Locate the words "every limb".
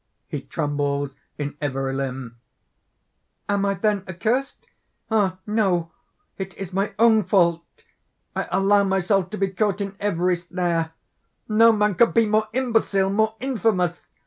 1.61-2.37